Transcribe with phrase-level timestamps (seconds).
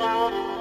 [0.00, 0.57] Hold on.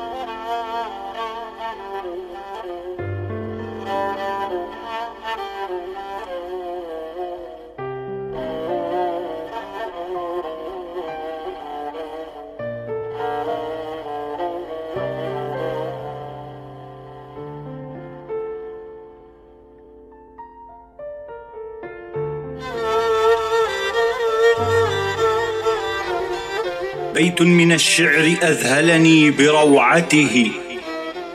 [27.17, 30.51] بيت من الشعر أذهلني بروعته.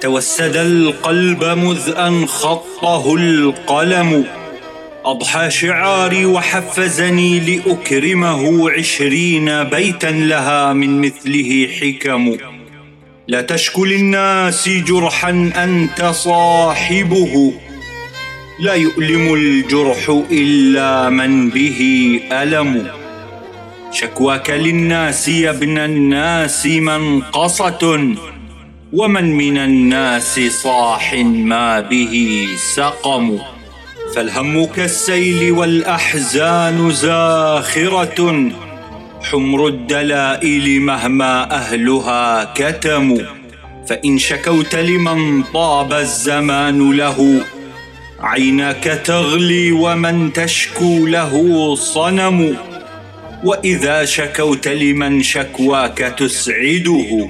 [0.01, 4.25] توسد القلب مذ ان خطه القلم.
[5.05, 12.37] أضحى شعاري وحفزني لأكرمه عشرين بيتا لها من مثله حكم.
[13.29, 17.53] لا تشكو للناس جرحا أنت صاحبه.
[18.61, 23.02] لا يؤلم الجرح إلا من به ألم.
[23.93, 28.15] شكواك للناس يا ابن الناس منقصة
[28.93, 33.39] ومن من الناس صاح ما به سقم.
[34.15, 38.51] فالهم كالسيل والأحزان زاخرة
[39.23, 43.23] حمر الدلائل مهما أهلها كتموا
[43.89, 47.45] فإن شكوت لمن طاب الزمان له
[48.21, 52.57] عيناك تغلي ومن تشكو له صنم.
[53.45, 57.29] وإذا شكوت لمن شكواك تسعده.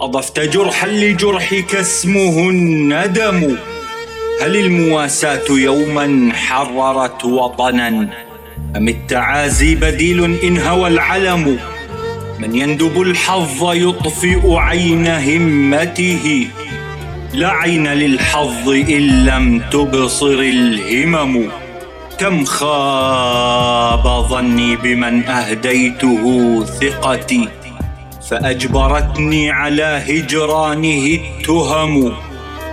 [0.00, 3.56] أضفت جرحا لجرحك اسمه الندم
[4.42, 8.08] هل المواساة يوما حررت وطنا؟
[8.76, 11.58] أم التعازي بديل إن هوى العلم؟
[12.38, 16.46] من يندب الحظ يطفئ عين همته.
[17.34, 21.50] لا عين للحظ إن لم تبصر الهمم.
[22.20, 26.24] كم خاب ظني بمن أهديته
[26.64, 27.48] ثقتي
[28.30, 32.12] فأجبرتني على هجرانه التهم.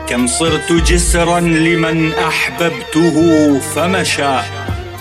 [0.10, 3.18] كم صرت جسرا لمن أحببته
[3.60, 4.36] فمشى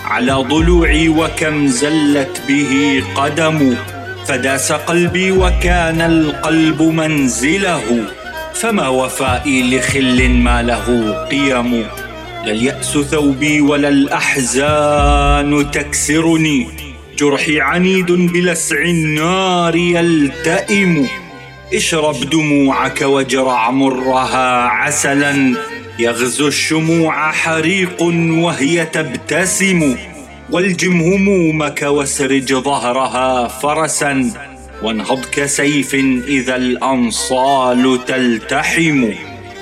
[0.05, 3.75] على ضلوعي وكم زلت به قدم.
[4.27, 8.03] فداس قلبي وكان القلب منزله
[8.53, 11.85] فما وفائي لخل ما له قيم.
[12.45, 16.67] لا اليأس ثوبي ولا الأحزان تكسرني.
[17.17, 21.07] جرحي عنيد بلسع النار يلتئم.
[21.73, 25.55] اشرب دموعك واجرع مرها عسلا.
[25.99, 28.01] يغزو الشموع حريق
[28.43, 29.95] وهي تبتسم.
[30.51, 34.31] والجم همومك واسرج ظهرها فرسا.
[34.83, 35.95] وانهض كسيف
[36.27, 39.09] إذا الأنصال تلتحم.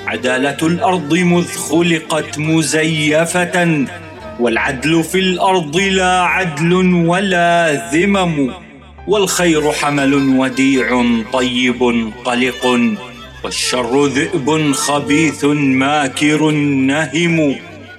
[0.06, 3.86] عدالة الأرض مذ خلقت مزيفة
[4.40, 8.50] والعدل في الأرض لا عدل ولا ذمم
[9.06, 12.80] والخير حمل وديع طيب قلق
[13.44, 17.56] والشر ذئب خبيث ماكر نهم.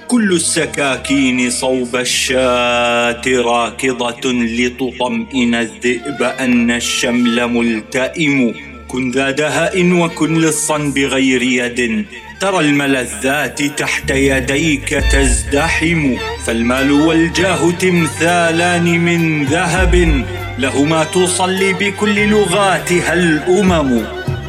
[0.08, 8.54] كل السكاكين صوب الشاة راكضة لتطمئن الذئب أن الشمل ملتئم.
[8.88, 12.06] كن ذا دهاء وكن لصا بغير يد.
[12.40, 16.16] ترى الملذات تحت يديك تزدحم
[16.46, 20.24] فالمال والجاه تمثالان من ذهب.
[20.60, 24.02] لهما تصلي بكل لغاتها الأمم.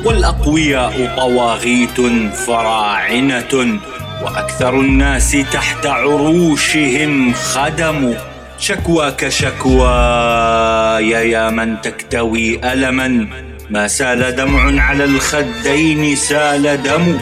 [0.04, 2.00] والأقوياء طواغيت
[2.46, 3.80] فراعنة
[4.24, 8.14] وأكثر الناس تحت عروشهم خدم.
[8.58, 13.47] شكواك شكواي يا من تكتوي ألما.
[13.70, 17.18] ما سال دمع على الخدين سال دم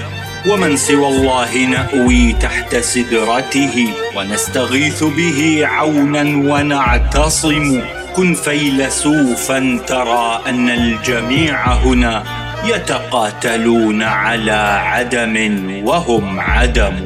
[0.48, 7.80] ومن سوى الله نأوي تحت سدرته ونستغيث به عونا ونعتصم.
[8.16, 12.24] كن فيلسوفا ترى أن الجميع هنا
[12.64, 15.36] يتقاتلون على عدم
[15.84, 17.05] وهم عدم.